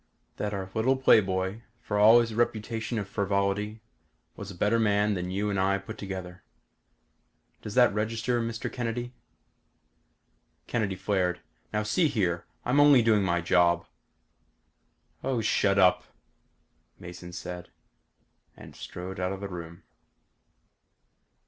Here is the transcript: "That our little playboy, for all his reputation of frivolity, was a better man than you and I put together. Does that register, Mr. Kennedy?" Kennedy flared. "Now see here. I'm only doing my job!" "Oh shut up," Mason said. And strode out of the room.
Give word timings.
"That 0.37 0.51
our 0.51 0.71
little 0.73 0.95
playboy, 0.97 1.61
for 1.79 1.99
all 1.99 2.21
his 2.21 2.33
reputation 2.33 2.97
of 2.97 3.07
frivolity, 3.07 3.81
was 4.35 4.49
a 4.49 4.55
better 4.55 4.79
man 4.79 5.13
than 5.13 5.29
you 5.29 5.51
and 5.51 5.59
I 5.59 5.77
put 5.77 5.99
together. 5.99 6.41
Does 7.61 7.75
that 7.75 7.93
register, 7.93 8.41
Mr. 8.41 8.73
Kennedy?" 8.73 9.13
Kennedy 10.65 10.95
flared. 10.95 11.39
"Now 11.71 11.83
see 11.83 12.07
here. 12.07 12.45
I'm 12.65 12.79
only 12.79 13.03
doing 13.03 13.21
my 13.21 13.41
job!" 13.41 13.85
"Oh 15.23 15.39
shut 15.39 15.77
up," 15.77 16.03
Mason 16.97 17.31
said. 17.31 17.69
And 18.57 18.75
strode 18.75 19.19
out 19.19 19.33
of 19.33 19.39
the 19.39 19.49
room. 19.49 19.83